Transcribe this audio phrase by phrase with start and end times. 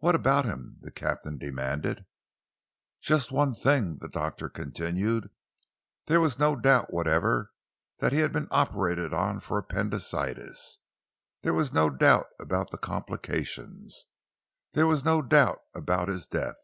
[0.00, 2.04] "What about him?" the captain demanded.
[3.00, 5.30] "Just one thing," the Doctor continued.
[6.08, 7.52] "There was no doubt whatever
[8.00, 10.78] that he had been operated upon for appendicitis,
[11.40, 14.04] there was no doubt about the complications,
[14.74, 16.58] there was no doubt about his death.